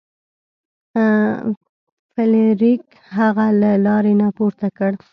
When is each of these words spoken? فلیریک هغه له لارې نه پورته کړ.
فلیریک 2.13 2.83
هغه 3.17 3.45
له 3.61 3.71
لارې 3.85 4.13
نه 4.21 4.27
پورته 4.37 4.67
کړ. 4.77 4.91